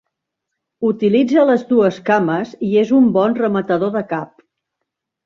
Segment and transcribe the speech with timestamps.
[0.87, 4.33] Utilitza les dues cames i és un bon rematador de cap.